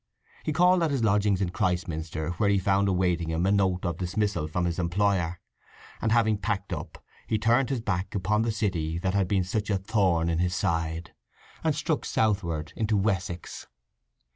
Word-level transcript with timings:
He 0.43 0.51
called 0.51 0.81
at 0.81 0.89
his 0.89 1.03
lodging 1.03 1.37
in 1.37 1.49
Christminster, 1.51 2.31
where 2.39 2.49
he 2.49 2.57
found 2.57 2.87
awaiting 2.87 3.29
him 3.29 3.45
a 3.45 3.51
note 3.51 3.85
of 3.85 3.99
dismissal 3.99 4.47
from 4.47 4.65
his 4.65 4.79
employer; 4.79 5.39
and 6.01 6.11
having 6.11 6.39
packed 6.39 6.73
up 6.73 7.03
he 7.27 7.37
turned 7.37 7.69
his 7.69 7.81
back 7.81 8.15
upon 8.15 8.41
the 8.41 8.51
city 8.51 8.97
that 8.97 9.13
had 9.13 9.27
been 9.27 9.43
such 9.43 9.69
a 9.69 9.77
thorn 9.77 10.27
in 10.27 10.39
his 10.39 10.55
side, 10.55 11.13
and 11.63 11.75
struck 11.75 12.03
southward 12.03 12.73
into 12.75 12.97
Wessex. 12.97 13.67